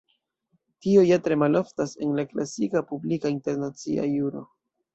[0.85, 4.47] Tio ja tre maloftas en la klasika publika internacia juro.